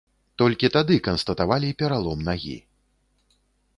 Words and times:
Толькі 0.41 0.71
тады 0.77 0.95
канстатавалі 1.07 1.69
пералом 1.83 2.27
нагі. 2.31 2.57